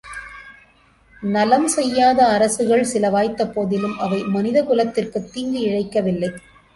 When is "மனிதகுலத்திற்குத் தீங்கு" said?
4.23-5.59